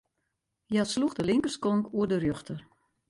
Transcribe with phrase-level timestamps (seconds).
[0.69, 2.59] Hja sloech de linkerskonk oer de rjochter.